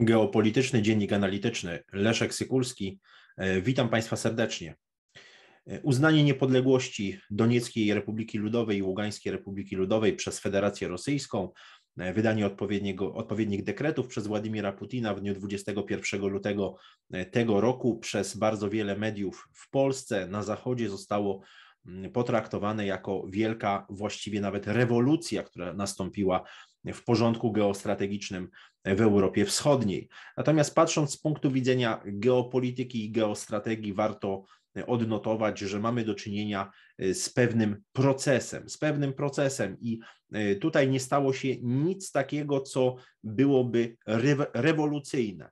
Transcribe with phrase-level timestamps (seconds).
[0.00, 3.00] Geopolityczny Dziennik Analityczny Leszek Sykulski.
[3.36, 4.74] E, witam Państwa serdecznie.
[5.66, 11.52] E, uznanie niepodległości Donieckiej Republiki Ludowej i Ługańskiej Republiki Ludowej przez Federację Rosyjską,
[11.98, 16.76] e, wydanie odpowiedniego, odpowiednich dekretów przez Władimira Putina w dniu 21 lutego
[17.30, 21.42] tego roku przez bardzo wiele mediów w Polsce, na Zachodzie zostało
[22.12, 26.42] potraktowane jako wielka, właściwie nawet rewolucja, która nastąpiła
[26.84, 28.48] w porządku geostrategicznym
[28.84, 30.08] w Europie Wschodniej.
[30.36, 34.44] Natomiast patrząc z punktu widzenia geopolityki i geostrategii, warto
[34.86, 40.00] odnotować, że mamy do czynienia z pewnym procesem, z pewnym procesem i
[40.32, 43.96] e, tutaj nie stało się nic takiego, co byłoby
[44.54, 45.50] rewolucyjne.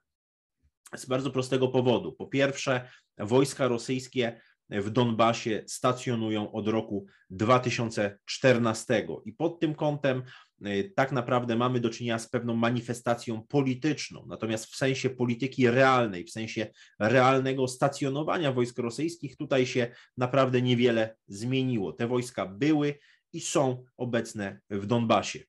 [0.95, 2.13] Z bardzo prostego powodu.
[2.13, 10.23] Po pierwsze, wojska rosyjskie w Donbasie stacjonują od roku 2014 i pod tym kątem
[10.67, 16.25] y, tak naprawdę mamy do czynienia z pewną manifestacją polityczną, natomiast w sensie polityki realnej,
[16.25, 16.67] w sensie
[16.99, 21.93] realnego stacjonowania wojsk rosyjskich tutaj się naprawdę niewiele zmieniło.
[21.93, 22.99] Te wojska były
[23.33, 25.39] i są obecne w Donbasie.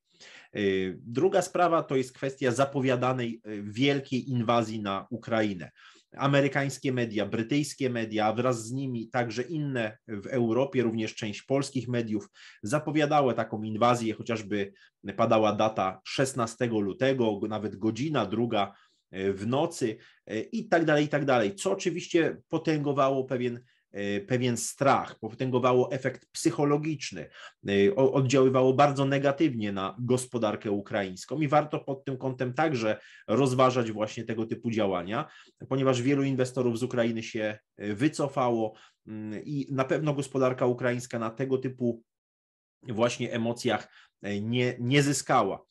[0.56, 5.70] Y, druga sprawa to jest kwestia zapowiadanej y, wielkiej inwazji na Ukrainę
[6.16, 11.88] amerykańskie media, brytyjskie media, a wraz z nimi także inne w Europie, również część polskich
[11.88, 12.28] mediów
[12.62, 14.72] zapowiadały taką inwazję, chociażby
[15.16, 18.74] padała data 16 lutego, nawet godzina, druga
[19.10, 23.60] e, w nocy e, i tak dalej, i tak dalej, co oczywiście potęgowało pewien
[24.26, 27.30] pewien strach, potęgowało efekt psychologiczny,
[27.68, 34.24] e, oddziaływało bardzo negatywnie na gospodarkę ukraińską i warto pod tym kątem także rozważać właśnie
[34.24, 35.28] tego typu działania,
[35.68, 38.74] ponieważ wielu inwestorów z Ukrainy się e, wycofało
[39.06, 42.02] mm, i na pewno gospodarka ukraińska na tego typu
[42.82, 43.88] właśnie emocjach
[44.42, 45.64] nie, nie zyskała.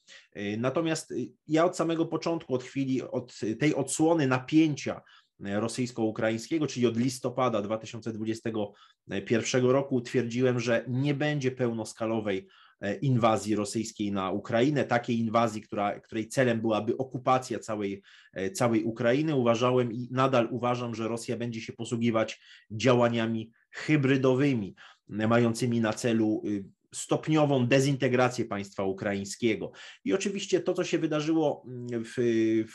[0.57, 1.13] Natomiast
[1.47, 5.01] ja od samego początku, od chwili, od tej odsłony napięcia
[5.39, 12.47] rosyjsko-ukraińskiego, czyli od listopada 2021 roku, twierdziłem, że nie będzie pełnoskalowej
[12.81, 18.01] e, inwazji rosyjskiej na Ukrainę, takiej inwazji, która, której celem byłaby okupacja całej,
[18.33, 19.35] e, całej Ukrainy.
[19.35, 22.41] Uważałem i nadal uważam, że Rosja będzie się posługiwać
[22.71, 24.75] działaniami hybrydowymi,
[25.09, 26.63] mającymi na celu y,
[26.93, 29.71] stopniową dezintegrację państwa ukraińskiego.
[30.05, 32.13] I oczywiście to, co się wydarzyło mm, w,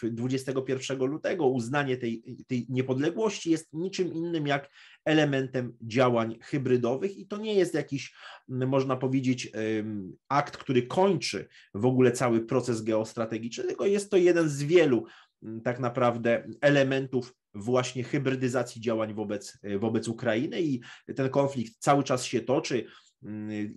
[0.02, 4.70] w 21 lutego, uznanie tej, tej niepodległości jest niczym innym jak
[5.04, 7.18] elementem działań hybrydowych.
[7.18, 8.14] I to nie jest jakiś,
[8.50, 9.52] mm, można powiedzieć,
[10.28, 15.06] akt, który kończy w ogóle cały proces geostrategiczny, tylko jest to jeden z wielu
[15.42, 20.62] mm, tak naprawdę elementów właśnie hybrydyzacji działań wobec, wobec Ukrainy.
[20.62, 20.80] I
[21.16, 22.86] ten konflikt cały czas się toczy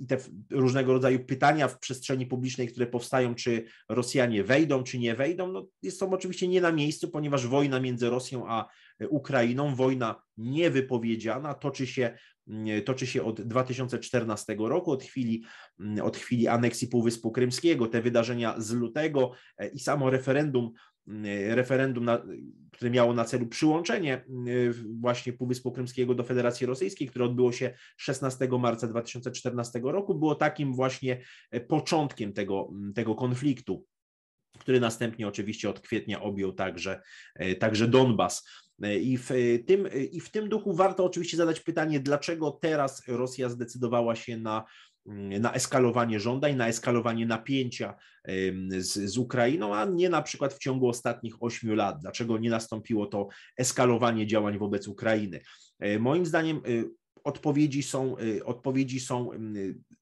[0.01, 0.17] i te
[0.51, 5.67] różnego rodzaju pytania w przestrzeni publicznej, które powstają, czy Rosjanie wejdą, czy nie wejdą, no
[5.89, 8.67] są oczywiście nie na miejscu, ponieważ wojna między Rosją a
[9.09, 12.17] Ukrainą, wojna niewypowiedziana, toczy się,
[12.85, 15.43] toczy się od 2014 roku, od chwili,
[16.03, 17.87] od chwili aneksji Półwyspu Krymskiego.
[17.87, 20.96] Te wydarzenia z lutego e, i samo referendum E,
[21.49, 22.23] referendum, na,
[22.71, 24.23] które miało na celu przyłączenie e,
[24.99, 30.73] właśnie Półwyspu Krymskiego do Federacji Rosyjskiej, które odbyło się 16 marca 2014 roku, było takim
[30.73, 33.85] właśnie e, początkiem tego, tego konfliktu
[34.59, 37.01] który następnie oczywiście od kwietnia objął także,
[37.59, 38.49] także Donbas.
[39.01, 39.29] I w,
[39.67, 44.63] tym, I w tym duchu warto oczywiście zadać pytanie, dlaczego teraz Rosja zdecydowała się na
[44.63, 44.86] Mm,
[45.39, 47.95] na eskalowanie żądań, na eskalowanie napięcia
[48.77, 51.99] z, z Ukrainą, a nie na przykład w ciągu ostatnich ośmiu lat.
[52.01, 55.41] Dlaczego nie nastąpiło to eskalowanie działań wobec Ukrainy?
[55.79, 56.89] E, moim zdaniem y,
[57.23, 59.29] odpowiedzi są, y, odpowiedzi są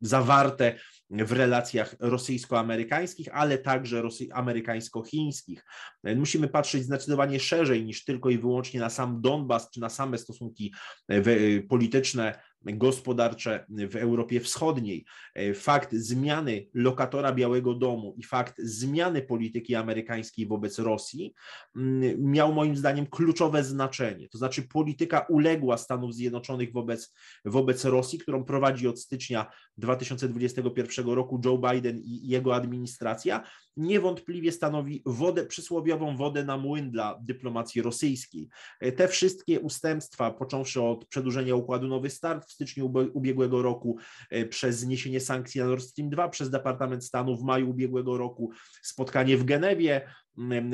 [0.01, 0.75] zawarte
[1.09, 4.03] w relacjach rosyjsko-amerykańskich, ale także
[4.33, 5.65] amerykańsko-chińskich.
[6.03, 10.17] E, musimy patrzeć zdecydowanie szerzej niż tylko i wyłącznie na sam Donbas czy na same
[10.17, 10.73] stosunki
[11.07, 19.21] e, polityczne gospodarcze w Europie Wschodniej, e, fakt zmiany lokatora Białego Domu i fakt zmiany
[19.21, 21.33] polityki amerykańskiej wobec Rosji
[21.75, 24.29] mm, miał moim zdaniem kluczowe znaczenie.
[24.29, 27.13] To znaczy polityka uległa Stanów Zjednoczonych wobec,
[27.45, 33.43] wobec Rosji, którą prowadzi od stycznia 2021 roku Joe Biden i jego administracja,
[33.77, 38.49] niewątpliwie stanowi wodę, przysłowiową wodę na młyn dla dyplomacji rosyjskiej.
[38.95, 43.97] Te wszystkie ustępstwa, począwszy od przedłużenia układu Nowy Start w styczniu ubiegłego roku,
[44.29, 48.51] e, przez zniesienie sankcji na Nord Stream 2 przez Departament Stanu w maju ubiegłego roku,
[48.81, 50.07] spotkanie w Genewie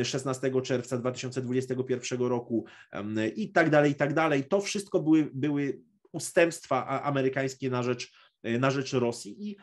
[0.03, 2.65] 16 czerwca 2021 roku
[3.35, 4.43] i tak dalej, i tak dalej.
[4.43, 5.81] To wszystko były, były
[6.11, 8.11] ustępstwa amerykańskie na rzecz,
[8.43, 9.57] na rzecz Rosji i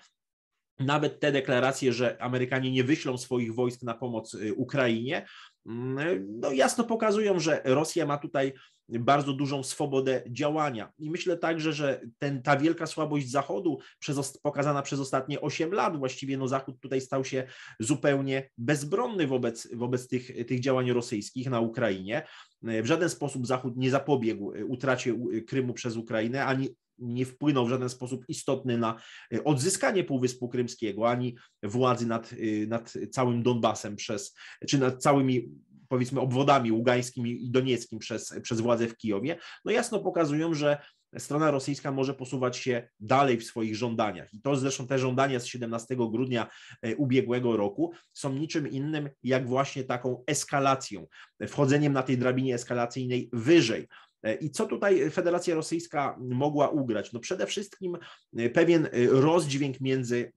[0.78, 5.26] nawet te deklaracje, że Amerykanie nie wyślą swoich wojsk na pomoc y, Ukrainie,
[5.66, 8.52] mm, no jasno pokazują, że Rosja ma tutaj
[8.88, 10.92] bardzo dużą swobodę działania.
[10.98, 15.96] I myślę także, że ten, ta wielka słabość Zachodu przez, pokazana przez ostatnie 8 lat,
[15.96, 17.46] właściwie no Zachód tutaj stał się
[17.80, 22.26] zupełnie bezbronny wobec, wobec tych, tych działań rosyjskich na Ukrainie.
[22.62, 25.14] W żaden sposób Zachód nie zapobiegł utracie
[25.46, 26.69] Krymu przez Ukrainę, ani
[26.99, 29.00] nie wpłynął w żaden sposób istotny na
[29.45, 32.35] odzyskanie Półwyspu Krymskiego, ani władzy nad,
[32.69, 34.35] nad całym Donbasem przez,
[34.69, 35.49] czy nad całymi
[35.89, 40.79] powiedzmy obwodami ługańskim i donieckim przez, przez władze w Kijowie, no jasno pokazują, że
[41.19, 44.35] strona rosyjska może posuwać się dalej w swoich żądaniach.
[44.35, 46.47] I to zresztą te żądania z 17 grudnia
[46.83, 51.06] e, ubiegłego roku są niczym innym jak właśnie taką eskalacją,
[51.49, 53.89] wchodzeniem na tej drabinie eskalacyjnej wyżej.
[54.23, 57.12] E, I co tutaj Federacja Rosyjska mogła ugrać?
[57.12, 57.99] No przede wszystkim
[58.37, 60.32] e, pewien e, rozdźwięk między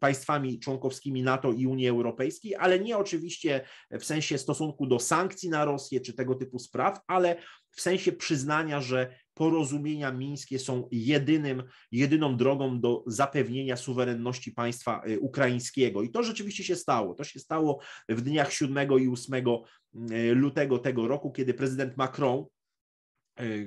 [0.00, 3.60] państwami członkowskimi NATO i Unii Europejskiej, ale nie oczywiście
[3.90, 7.36] w sensie stosunku do sankcji na Rosję czy tego typu spraw, ale
[7.70, 11.62] w sensie przyznania, że porozumienia mińskie są jedynym,
[11.92, 16.02] jedyną drogą do zapewnienia suwerenności państwa ukraińskiego.
[16.02, 17.14] I to rzeczywiście się stało.
[17.14, 19.44] To się stało w dniach 7 i 8
[20.34, 22.44] lutego tego roku, kiedy prezydent Macron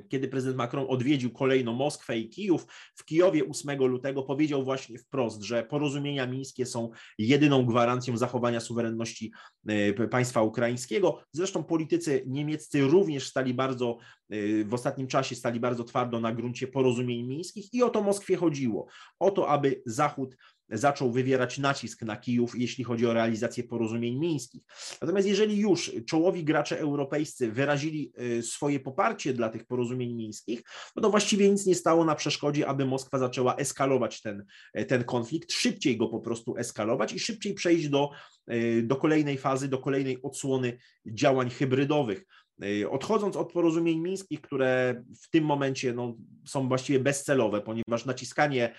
[0.09, 2.65] kiedy prezydent Macron odwiedził kolejno Moskwę i Kijów,
[2.95, 9.31] w Kijowie 8 lutego powiedział właśnie wprost, że porozumienia mińskie są jedyną gwarancją zachowania suwerenności
[9.67, 11.21] e, państwa ukraińskiego.
[11.31, 13.97] Zresztą politycy niemieccy również stali bardzo,
[14.29, 18.35] e, w ostatnim czasie stali bardzo twardo na gruncie porozumień mińskich i o to Moskwie
[18.35, 18.87] chodziło.
[19.19, 20.35] O to, aby Zachód
[20.69, 24.61] zaczął wywierać nacisk na Kijów, jeśli chodzi o realizację porozumień mińskich.
[25.01, 30.63] Natomiast jeżeli już czołowi gracze europejscy wyrazili y, swoje poparcie dla tych porozumień mińskich,
[30.95, 34.45] no to właściwie nic nie stało na przeszkodzie, aby Moskwa zaczęła eskalować ten,
[34.87, 38.09] ten konflikt, szybciej go po prostu eskalować i szybciej przejść do,
[38.51, 42.25] y, do kolejnej fazy, do kolejnej odsłony działań hybrydowych.
[42.63, 48.69] Y, odchodząc od porozumień mińskich, które w tym momencie no, są właściwie bezcelowe, ponieważ naciskanie
[48.69, 48.73] y,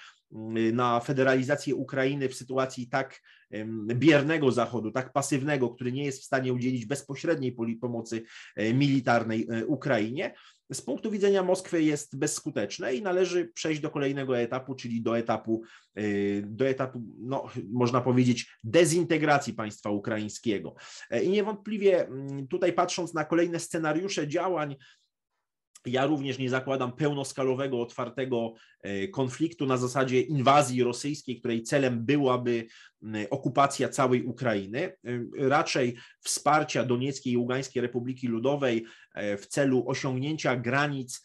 [0.73, 3.21] na federalizację Ukrainy w sytuacji tak
[3.95, 8.23] biernego Zachodu, tak pasywnego, który nie jest w stanie udzielić bezpośredniej pomocy
[8.59, 10.35] y, militarnej Ukrainie,
[10.73, 15.63] z punktu widzenia Moskwy jest bezskuteczne i należy przejść do kolejnego etapu, czyli do etapu,
[15.99, 20.75] y, do etapu no, można powiedzieć, dezintegracji państwa ukraińskiego.
[21.11, 24.77] E, I niewątpliwie mm, tutaj patrząc na kolejne scenariusze działań,
[25.87, 32.67] ja również nie zakładam pełnoskalowego, otwartego e, konfliktu na zasadzie inwazji rosyjskiej, której celem byłaby
[33.31, 34.95] okupacja całej Ukrainy, e,
[35.49, 38.85] raczej wsparcia Donieckiej i Ługańskiej Republiki Ludowej
[39.15, 41.25] e, w celu osiągnięcia granic,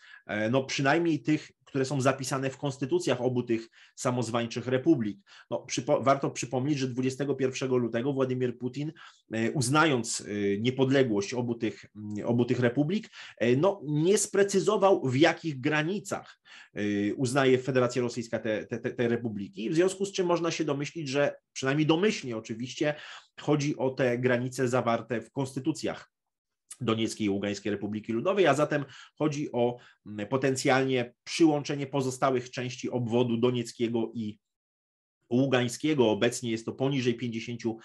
[0.52, 5.20] no przynajmniej tych które są zapisane w konstytucjach obu tych samozwańczych republik.
[5.50, 8.94] No, przypo, warto przypomnieć, że 21 lutego Władimir Putin,
[9.34, 10.26] e, uznając e,
[10.58, 11.86] niepodległość obu tych,
[12.26, 16.40] obu tych republik, e, no, nie sprecyzował w jakich granicach
[17.16, 21.36] uznaje Federacja Rosyjska te, te, te republiki, w związku z czym można się domyślić, że
[21.54, 22.96] przynajmniej domyślnie oczywiście
[23.40, 26.12] chodzi o te granice zawarte w konstytucjach
[26.82, 29.78] Donieckiej i Ługańskiej Republiki Ludowej, a zatem chodzi o
[30.30, 34.40] potencjalnie przyłączenie pozostałych części obwodu donieckiego i
[35.30, 36.10] Ługańskiego.
[36.10, 37.76] Obecnie jest to poniżej 50%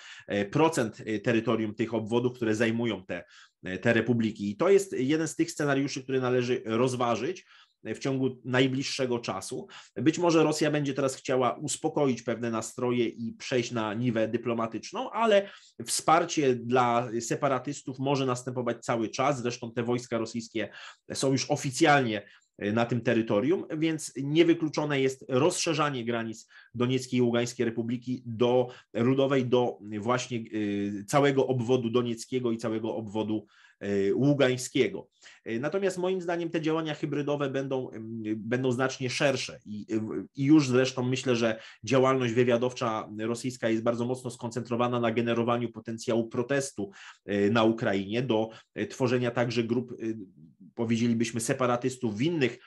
[1.06, 3.24] e, terytorium tych obwodów, które zajmują te,
[3.64, 4.50] e, te republiki.
[4.50, 7.46] I to jest jeden z tych scenariuszy, które należy rozważyć
[7.84, 9.66] w ciągu najbliższego czasu.
[9.96, 15.50] Być może Rosja będzie teraz chciała uspokoić pewne nastroje i przejść na niwę dyplomatyczną, ale
[15.86, 19.42] wsparcie dla separatystów może następować cały czas.
[19.42, 20.68] Zresztą te wojska rosyjskie
[21.14, 22.22] są już oficjalnie
[22.58, 29.78] na tym terytorium, więc niewykluczone jest rozszerzanie granic Donieckiej i Ługańskiej Republiki do Rudowej, do
[30.00, 33.73] właśnie y, całego obwodu donieckiego i całego obwodu E,
[34.14, 35.08] Ługańskiego.
[35.44, 37.90] E, natomiast moim zdaniem te działania hybrydowe będą,
[38.36, 39.86] będą znacznie szersze i,
[40.36, 46.28] i już zresztą myślę, że działalność wywiadowcza rosyjska jest bardzo mocno skoncentrowana na generowaniu potencjału
[46.28, 46.90] protestu
[47.24, 48.48] e, na Ukrainie, do
[48.90, 49.92] tworzenia także grup,
[50.74, 52.58] powiedzielibyśmy, separatystów w innych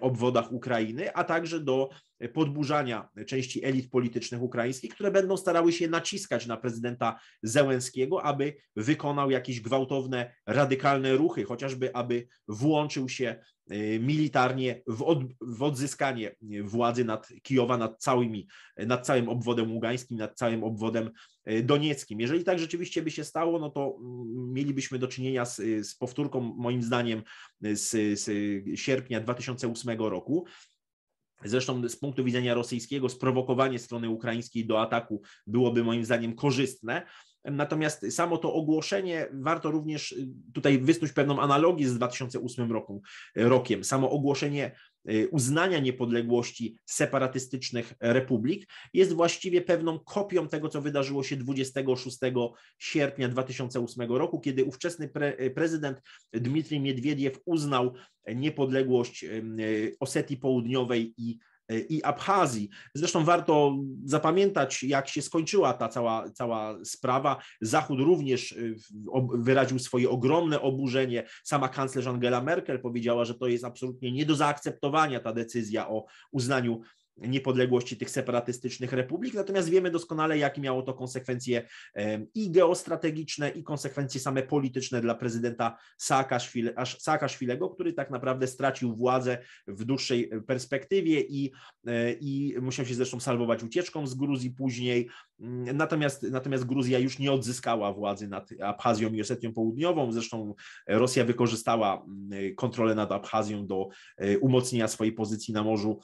[0.00, 1.88] obwodach Ukrainy, a także do
[2.34, 9.30] podburzania części elit politycznych ukraińskich, które będą starały się naciskać na prezydenta Zełenskiego, aby wykonał
[9.30, 13.36] jakieś gwałtowne, radykalne ruchy, chociażby aby włączył się
[13.72, 20.18] y, militarnie w, od, w odzyskanie władzy nad Kijowa, nad, całymi, nad całym obwodem ługańskim,
[20.18, 21.10] nad całym obwodem
[21.62, 22.20] donieckim.
[22.20, 25.56] Jeżeli tak rzeczywiście by się stało, no to mm, mielibyśmy do czynienia z,
[25.88, 27.22] z powtórką, moim zdaniem,
[27.60, 28.30] z, z
[28.80, 30.46] sierpnia 2008 roku,
[31.44, 37.06] Zresztą z punktu widzenia rosyjskiego sprowokowanie strony ukraińskiej do ataku byłoby moim zdaniem korzystne,
[37.50, 40.14] Natomiast samo to ogłoszenie, warto również
[40.54, 43.02] tutaj wysnuć pewną analogię z 2008 roku,
[43.36, 43.84] rokiem.
[43.84, 44.76] Samo ogłoszenie
[45.30, 52.18] uznania niepodległości separatystycznych republik jest właściwie pewną kopią tego, co wydarzyło się 26
[52.78, 57.94] sierpnia 2008 roku, kiedy ówczesny pre, y, prezydent Dmitrij Miedwiediew uznał
[58.34, 62.68] niepodległość y, Osetii Południowej i i Abchazji.
[62.94, 67.36] Zresztą warto zapamiętać, jak się skończyła ta cała, cała sprawa.
[67.60, 68.76] Zachód również y,
[69.34, 71.24] wyraził swoje ogromne oburzenie.
[71.44, 76.04] Sama kanclerz Angela Merkel powiedziała, że to jest absolutnie nie do zaakceptowania ta decyzja o
[76.32, 76.80] uznaniu
[77.16, 81.68] niepodległości tych separatystycznych republik, natomiast wiemy doskonale, jakie miało to konsekwencje
[82.34, 85.78] i geostrategiczne, i konsekwencje same polityczne dla prezydenta
[86.98, 91.52] Saakaszwilego, który tak naprawdę stracił władzę w dłuższej perspektywie i,
[91.86, 95.08] e, i musiał się zresztą salwować ucieczką z Gruzji później.
[95.40, 100.12] Mm, natomiast, natomiast Gruzja już nie odzyskała władzy nad Abchazją i Osetią Południową.
[100.12, 100.54] Zresztą
[100.86, 106.00] Rosja wykorzystała mm, kontrolę nad Abchazją do e, umocnienia swojej pozycji na Morzu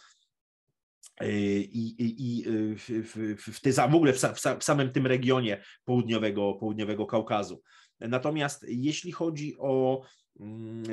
[1.30, 2.44] i, i, i
[2.76, 4.20] w, w, w, w ogóle w,
[4.58, 7.62] w, samym tym regionie południowego, południowego Kaukazu.
[8.00, 10.02] Natomiast jeśli chodzi o
[10.40, 10.84] mm,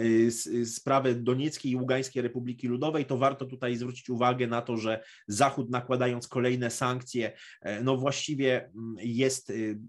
[0.65, 5.69] sprawę Donieckiej i Ługańskiej Republiki Ludowej, to warto tutaj zwrócić uwagę na to, że Zachód
[5.69, 7.31] nakładając kolejne sankcje,
[7.61, 9.79] e, no właściwie mm, jest y,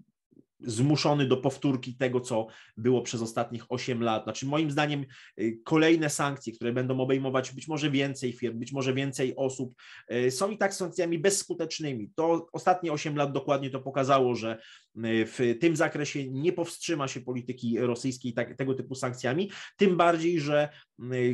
[0.63, 4.23] zmuszony do powtórki tego, co było przez ostatnich 8 lat.
[4.23, 5.05] Znaczy, moim zdaniem,
[5.39, 9.73] y, kolejne sankcje, które będą obejmować być może więcej firm, być może więcej osób,
[10.13, 12.11] y, są i tak sankcjami bezskutecznymi.
[12.15, 14.57] To ostatnie 8 lat dokładnie to pokazało, że
[14.97, 20.39] y, w tym zakresie nie powstrzyma się polityki rosyjskiej tak, tego typu sankcjami, tym bardziej,
[20.39, 20.69] że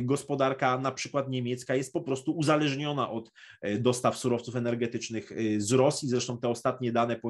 [0.02, 3.32] gospodarka na przykład niemiecka jest po prostu uzależniona od
[3.78, 6.08] dostaw surowców energetycznych z Rosji.
[6.08, 7.20] Zresztą te ostatnie dane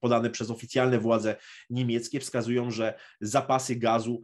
[0.00, 1.36] podane przez oficjalne władze
[1.70, 4.22] niemieckie wskazują, że zapasy gazu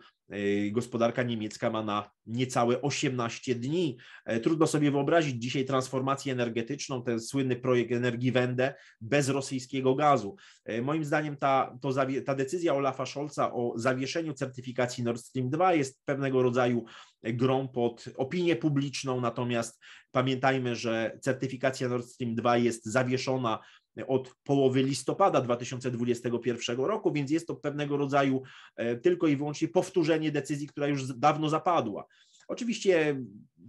[0.72, 3.96] gospodarka niemiecka ma na niecałe 18 dni.
[4.24, 10.36] E, trudno sobie wyobrazić dzisiaj transformację energetyczną, ten słynny projekt Energiewende bez rosyjskiego gazu.
[10.64, 11.92] E, moim zdaniem ta, to,
[12.26, 16.84] ta decyzja Olafa Scholza o zawieszeniu certyfikacji Nord Stream 2 jest pewnego rodzaju
[17.22, 19.80] grą pod opinię publiczną, natomiast
[20.12, 23.58] pamiętajmy, że certyfikacja Nord Stream 2 jest zawieszona
[24.06, 28.42] od połowy listopada 2021 roku, więc jest to pewnego rodzaju
[28.76, 32.06] e, tylko i wyłącznie powtórzenie decyzji, która już dawno zapadła.
[32.48, 33.16] Oczywiście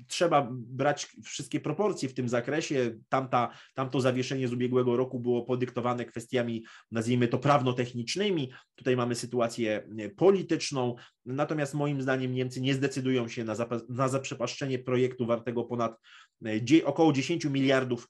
[0.07, 2.97] trzeba brać wszystkie proporcje w tym zakresie.
[3.09, 8.51] Tamta, tamto zawieszenie z ubiegłego roku było podyktowane kwestiami, nazwijmy to prawnotechnicznymi.
[8.75, 13.55] Tutaj mamy sytuację e, polityczną, natomiast moim zdaniem Niemcy nie zdecydują się na,
[13.89, 15.99] na zaprzepaszczenie projektu wartego ponad
[16.45, 18.09] e, około 10 miliardów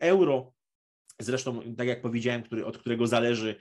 [0.00, 0.52] euro.
[1.20, 3.56] Zresztą, tak jak powiedziałem, który, od którego zależy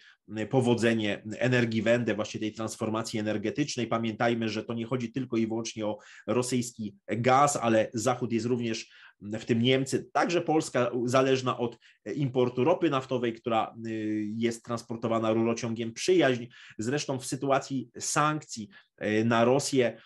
[0.50, 3.88] powodzenie energii Wende, właśnie tej transformacji energetycznej.
[3.88, 8.90] Pamiętajmy, że to nie chodzi tylko i wyłącznie o rosyjski gaz, ale Zachód jest również,
[9.22, 11.78] w tym Niemcy, także Polska zależna od
[12.16, 13.76] importu ropy naftowej, która
[14.36, 16.46] jest transportowana rurociągiem przyjaźń.
[16.78, 18.70] Zresztą w sytuacji sankcji
[19.04, 20.02] y, na Rosję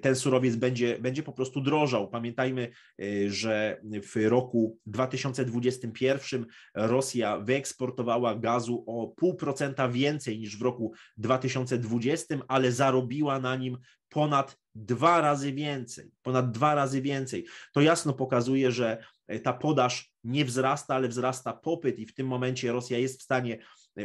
[0.00, 2.08] ten surowiec będzie, będzie po prostu drożał.
[2.08, 2.70] Pamiętajmy,
[3.00, 10.92] y, że w roku 2021 Rosja wyeksportowała gazu o pół procenta więcej niż w roku
[11.16, 17.46] 2020, ale zarobiła na nim ponad dwa razy więcej, ponad dwa razy więcej.
[17.72, 19.04] To jasno pokazuje, że
[19.42, 23.58] ta podaż nie wzrasta, ale wzrasta popyt i w tym momencie Rosja jest w stanie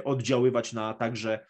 [0.03, 1.46] oddziaływać na także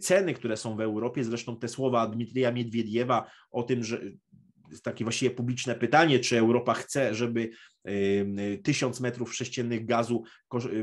[0.00, 1.24] ceny, które są w Europie.
[1.24, 4.00] Zresztą te słowa Dmitrija Miedwiediewa o tym, że
[4.82, 7.50] takie właściwie publiczne pytanie, czy Europa chce, żeby
[8.62, 10.22] tysiąc metrów sześciennych gazu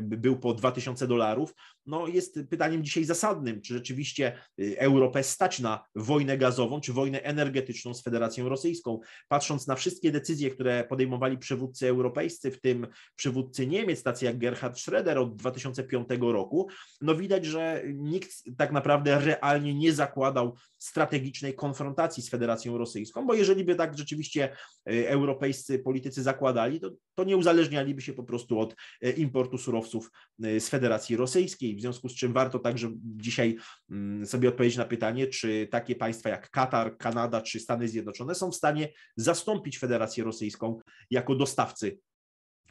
[0.01, 1.53] był po 2000 dolarów,
[1.88, 7.24] no jest pytaniem dzisiaj zasadnym, czy rzeczywiście y, Europę stać na wojnę gazową, czy wojnę
[7.24, 9.00] energetyczną z Federacją Rosyjską.
[9.27, 14.77] Patrząc na wszystkie decyzje, które podejmowali przywódcy europejscy, w tym przywódcy Niemiec, tacy jak Gerhard
[14.77, 16.67] Schröder od 2005 roku,
[17.01, 23.34] no widać, że nikt tak naprawdę realnie nie zakładał strategicznej konfrontacji z Federacją Rosyjską, bo
[23.34, 24.56] jeżeli by tak rzeczywiście
[24.89, 28.75] y, europejscy politycy zakładali, to, to nie uzależnialiby się po prostu od
[29.06, 33.57] y, importu surowców z Federacji Rosyjskiej w związku z czym warto także dzisiaj
[33.91, 38.51] mm, sobie odpowiedzieć na pytanie, czy takie państwa jak Katar, Kanada czy Stany Zjednoczone są
[38.51, 40.79] w stanie zastąpić Federację Rosyjską
[41.12, 42.00] jako dostawcy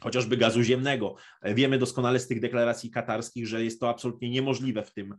[0.01, 1.15] chociażby gazu ziemnego.
[1.43, 5.15] Wiemy doskonale z tych deklaracji katarskich, że jest to absolutnie niemożliwe w tym,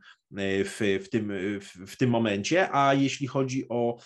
[0.65, 3.99] w, w, tym, w, w tym momencie, a jeśli chodzi o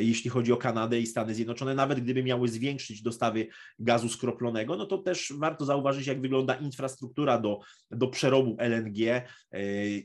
[0.00, 3.46] jeśli chodzi o Kanadę i Stany Zjednoczone, nawet gdyby miały zwiększyć dostawy
[3.78, 7.60] gazu skroplonego, no to też warto zauważyć, jak wygląda infrastruktura do,
[7.90, 8.96] do przerobu LNG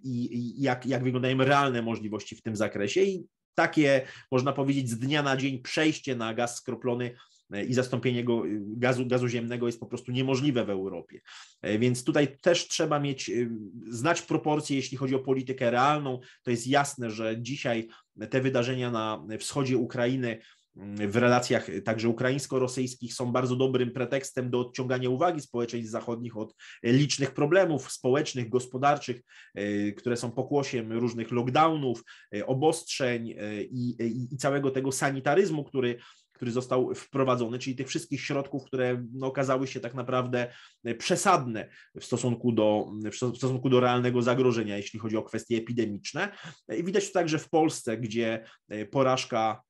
[0.04, 3.04] i, i jak, jak wyglądają realne możliwości w tym zakresie.
[3.04, 8.24] I takie, można powiedzieć, z dnia na dzień przejście na gaz skroplony E, i zastąpienie
[8.24, 11.22] go, y, gazu, gazu ziemnego jest po prostu niemożliwe w Europie.
[11.62, 13.50] E, więc tutaj też trzeba mieć, y,
[13.90, 16.20] znać proporcje, jeśli chodzi o politykę realną.
[16.44, 17.88] To jest jasne, że dzisiaj
[18.30, 20.40] te wydarzenia na wschodzie Ukrainy
[20.78, 26.56] mm, w relacjach także ukraińsko-rosyjskich są bardzo dobrym pretekstem do odciągania uwagi społeczeństw zachodnich od
[26.84, 29.22] licznych problemów społecznych, gospodarczych,
[29.56, 32.04] e, które są pokłosiem różnych lockdownów,
[32.46, 33.28] obostrzeń
[33.72, 36.00] i, i, i całego tego sanitaryzmu, który
[36.40, 40.52] który został wprowadzony, czyli tych wszystkich środków, które no, okazały się tak naprawdę
[40.84, 41.70] e, przesadne
[42.00, 46.32] w stosunku, do, w stosunku do realnego zagrożenia, jeśli chodzi o kwestie epidemiczne.
[46.78, 49.69] I widać to także w Polsce, gdzie e, porażka e,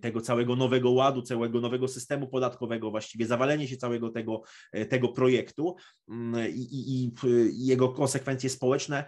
[0.00, 4.42] tego całego nowego ładu, całego nowego systemu podatkowego, właściwie zawalenie się całego tego,
[4.88, 5.76] tego projektu
[6.08, 9.04] mm, i, i, i, jego konsekwencje społeczne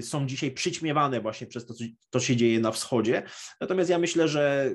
[0.00, 1.74] są dzisiaj przyćmiewane właśnie przez to,
[2.10, 3.22] co się dzieje na wschodzie.
[3.60, 4.74] Natomiast ja myślę, że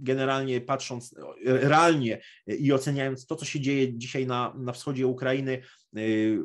[0.00, 1.14] generalnie patrząc
[1.44, 5.62] realnie i oceniając to, co się dzieje dzisiaj na, na wschodzie Ukrainy,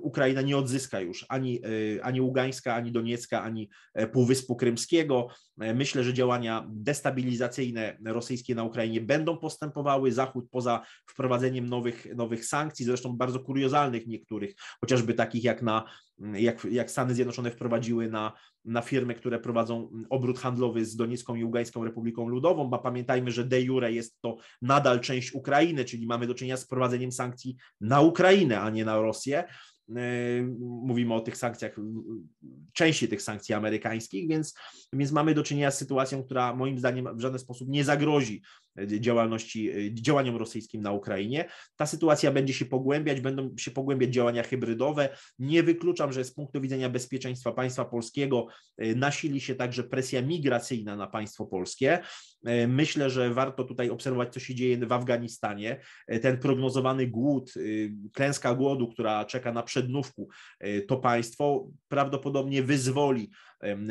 [0.01, 5.27] Ukraina nie odzyska już ani, y, ani Ługańska, ani Doniecka, ani e, Półwyspu Krymskiego.
[5.59, 10.11] E, myślę, że działania destabilizacyjne rosyjskie na Ukrainie będą postępowały.
[10.11, 15.83] Zachód poza wprowadzeniem nowych, nowych sankcji, zresztą bardzo kuriozalnych niektórych, chociażby takich jak na
[16.33, 18.33] jak, jak Stany Zjednoczone wprowadziły na,
[18.65, 23.45] na firmy, które prowadzą obrót handlowy z Doniecką i Ługańską Republiką Ludową, bo pamiętajmy, że
[23.45, 28.01] de jure jest to nadal część Ukrainy, czyli mamy do czynienia z wprowadzeniem sankcji na
[28.01, 29.43] Ukrainę, a nie na Rosję.
[29.87, 29.95] Yy,
[30.59, 31.75] mówimy o tych sankcjach,
[32.73, 34.55] części tych sankcji amerykańskich, więc,
[34.93, 38.41] więc mamy do czynienia z sytuacją, która moim zdaniem w żaden sposób nie zagrozi
[38.87, 41.45] działalności, działaniom rosyjskim na Ukrainie.
[41.75, 45.09] Ta sytuacja będzie się pogłębiać, będą się pogłębiać działania hybrydowe.
[45.39, 50.95] Nie wykluczam, że z punktu widzenia bezpieczeństwa państwa polskiego yy, nasili się także presja migracyjna
[50.95, 51.99] na państwo polskie.
[52.43, 55.81] Yy, myślę, że warto tutaj obserwować, co się dzieje w Afganistanie.
[56.21, 57.53] Ten prognozowany głód,
[58.13, 60.29] klęska głodu, która czeka na przednówku,
[60.87, 63.29] to państwo prawdopodobnie wyzwoli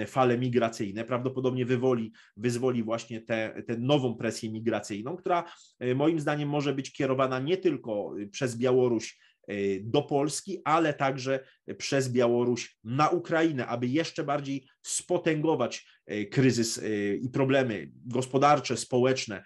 [0.06, 5.44] fale migracyjne, prawdopodobnie wywoli, wyzwoli właśnie tę nową presję migracyjną, która
[5.78, 10.94] e, moim zdaniem może być kierowana nie tylko e, przez Białoruś e, do Polski, ale
[10.94, 11.40] także
[11.78, 15.86] przez Białoruś na Ukrainę, aby jeszcze bardziej spotęgować
[16.30, 16.80] kryzys
[17.22, 19.44] i problemy gospodarcze, społeczne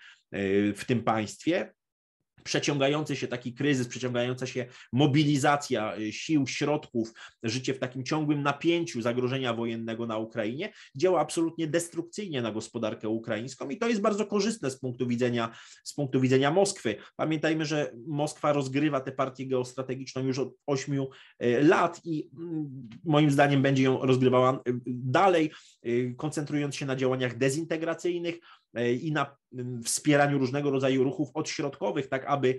[0.76, 1.73] w tym państwie
[2.44, 9.02] przeciągający się taki kryzys, przeciągająca się mobilizacja y, sił, środków, życie w takim ciągłym napięciu
[9.02, 14.70] zagrożenia wojennego na Ukrainie działa absolutnie destrukcyjnie na gospodarkę ukraińską i to jest bardzo korzystne
[14.70, 16.96] z punktu widzenia, z punktu widzenia Moskwy.
[17.16, 21.09] Pamiętajmy, że Moskwa rozgrywa tę partię geostrategiczną już od ośmiu
[21.44, 25.50] y, lat i mm, moim zdaniem będzie ją rozgrywała y, dalej,
[26.16, 28.38] koncentrując się na działaniach dezintegracyjnych,
[29.00, 29.37] i na
[29.84, 32.58] wspieraniu różnego rodzaju ruchów odśrodkowych, tak aby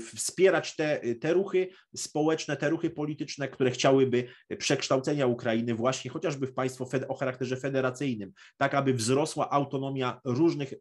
[0.00, 6.54] wspierać te, te ruchy społeczne, te ruchy polityczne, które chciałyby przekształcenia Ukrainy właśnie chociażby w
[6.54, 10.76] państwo o charakterze federacyjnym, tak aby wzrosła autonomia różnych e,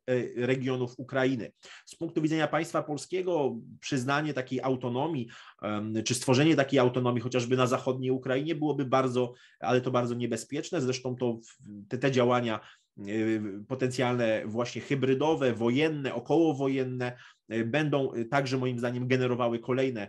[0.46, 1.52] regionów Ukrainy.
[1.86, 5.28] Z punktu widzenia państwa polskiego przyznanie takiej autonomii,
[6.06, 10.82] czy stworzenie takiej autonomii chociażby na zachodniej Ukrainie byłoby bardzo, ale to bardzo niebezpieczne.
[10.82, 11.40] Zresztą to
[11.90, 12.60] te, te działania
[13.68, 17.18] potencjalne właśnie hybrydowe, wojenne, okołowojenne,
[17.54, 20.08] y, będą y, także moim zdaniem generowały kolejne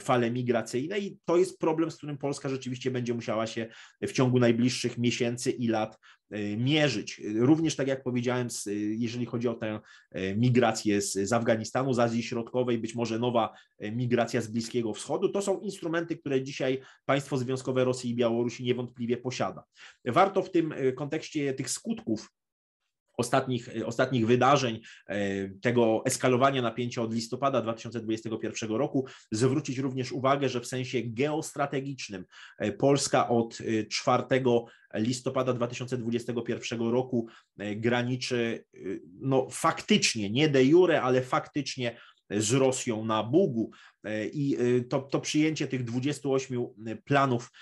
[0.00, 3.66] fale migracyjne i to jest problem, z którym Polska rzeczywiście będzie musiała się
[4.02, 5.98] w ciągu najbliższych miesięcy i lat
[6.56, 7.20] mierzyć.
[7.34, 8.48] Również tak jak powiedziałem,
[8.90, 9.80] jeżeli chodzi o tę
[10.36, 15.42] migrację z, z Afganistanu, z Azji Środkowej, być może nowa migracja z Bliskiego Wschodu, to
[15.42, 19.64] są instrumenty, które dzisiaj państwo związkowe Rosji i Białorusi niewątpliwie posiada.
[20.04, 22.32] Warto w tym kontekście tych skutków
[23.16, 30.60] ostatnich, ostatnich wydarzeń, e, tego eskalowania napięcia od listopada 2021 roku, zwrócić również uwagę, że
[30.60, 32.24] w sensie geostrategicznym
[32.58, 33.58] e, Polska od
[33.90, 37.28] 4 e, listopada 2021 roku
[37.76, 38.64] graniczy
[39.20, 41.96] no, faktycznie, nie de jure, ale faktycznie
[42.30, 43.70] z Rosją na Bugu
[44.04, 47.52] e, i e, to, to przyjęcie tych 28 e, planów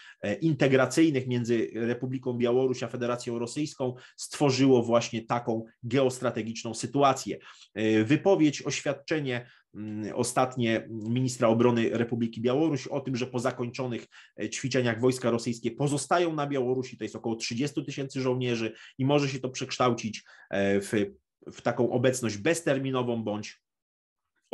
[0.40, 7.38] integracyjnych między Republiką Białoruś a Federacją Rosyjską stworzyło właśnie taką geostrategiczną sytuację.
[8.04, 9.50] Wypowiedź, oświadczenie
[10.14, 14.06] ostatnie ministra obrony Republiki Białoruś o tym, że po zakończonych
[14.52, 19.40] ćwiczeniach wojska rosyjskie pozostają na Białorusi, to jest około 30 tysięcy żołnierzy i może się
[19.40, 20.24] to przekształcić
[20.54, 21.06] w,
[21.52, 23.63] w taką obecność bezterminową bądź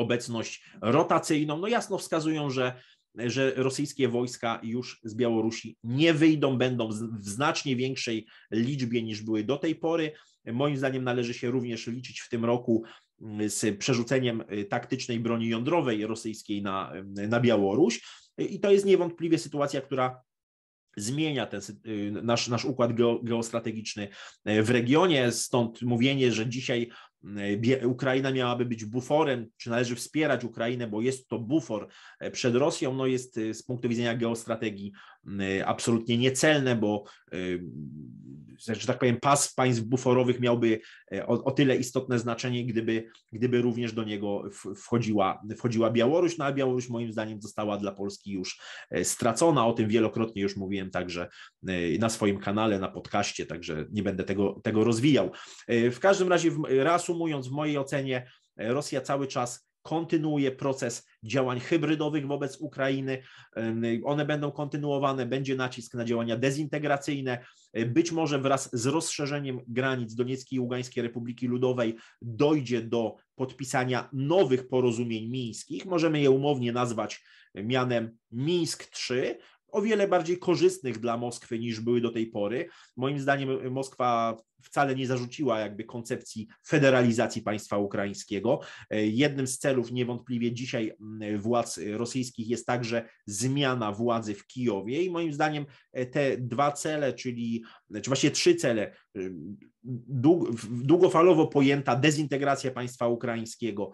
[0.00, 1.58] obecność rotacyjną.
[1.58, 2.80] No jasno wskazują, że
[3.14, 9.44] że rosyjskie wojska już z Białorusi nie wyjdą, będą w znacznie większej liczbie niż były
[9.44, 10.12] do tej pory.
[10.46, 12.84] Moim zdaniem należy się również liczyć w tym roku
[13.20, 18.00] mm, z przerzuceniem y, taktycznej broni jądrowej rosyjskiej na, y, na Białoruś.
[18.38, 20.20] I to jest niewątpliwie sytuacja, która
[20.96, 24.08] zmienia ten, y, nasz, nasz układ geostrategiczny
[24.44, 25.32] w regionie.
[25.32, 26.90] Stąd mówienie, że dzisiaj
[27.84, 31.88] Ukraina miałaby być buforem, czy należy wspierać Ukrainę, bo jest to bufor
[32.20, 34.92] e, przed Rosją, no jest e, z punktu widzenia geostrategii
[35.40, 37.04] e, absolutnie niecelne, bo
[38.58, 40.80] że tak powiem, pas państw buforowych miałby
[41.26, 44.42] o, o, tyle istotne znaczenie, gdyby, gdyby również do niego
[44.76, 48.60] wchodziła, wchodziła Białoruś, no a Białoruś moim zdaniem została dla Polski już
[49.02, 51.28] stracona, o tym wielokrotnie już mówiłem także
[51.98, 55.30] na swoim kanale, na podcaście, także nie będę tego, tego rozwijał.
[55.68, 62.26] W każdym razie raz reasumując, w mojej ocenie Rosja cały czas kontynuuje proces działań hybrydowych
[62.26, 63.22] wobec Ukrainy.
[64.04, 67.44] One będą kontynuowane, będzie nacisk na działania dezintegracyjne.
[67.86, 74.68] Być może wraz z rozszerzeniem granic Donieckiej i Ługańskiej Republiki Ludowej dojdzie do podpisania nowych
[74.68, 75.86] porozumień mińskich.
[75.86, 79.34] Możemy je umownie nazwać mianem Mińsk III,
[79.72, 82.68] o wiele bardziej korzystnych dla Moskwy niż były do tej pory.
[82.96, 88.60] Moim zdaniem Moskwa wcale nie zarzuciła jakby koncepcji federalizacji państwa ukraińskiego.
[88.90, 95.10] Jednym z celów niewątpliwie dzisiaj mm, władz rosyjskich jest także zmiana władzy w Kijowie i
[95.10, 95.66] moim zdaniem
[96.12, 97.64] te dwa cele, czyli
[98.02, 98.96] czy właściwie trzy cele,
[100.62, 103.90] długofalowo pojęta dezintegracja państwa ukraińskiego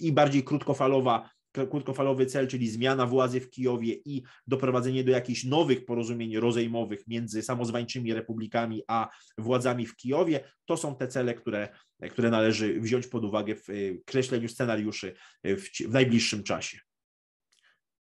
[0.00, 1.30] i bardziej krótkofalowa
[1.66, 7.42] krótkofalowy cel, czyli zmiana władzy w Kijowie i doprowadzenie do jakichś nowych porozumień rozejmowych między
[7.42, 11.68] samozwańczymi republikami a władzami w Kijowie, to są te cele, które,
[12.10, 13.68] które należy wziąć pod uwagę w
[14.04, 16.78] kreśleniu scenariuszy w, w najbliższym czasie.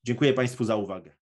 [0.03, 1.22] Dziękuję Państwu za uwagę.